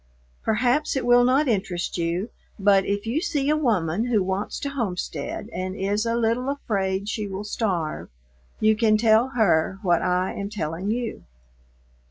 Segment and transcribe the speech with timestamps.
[0.41, 4.69] Perhaps it will not interest you, but if you see a woman who wants to
[4.71, 8.09] homestead and is a little afraid she will starve,
[8.59, 11.21] you can tell her what I am telling you.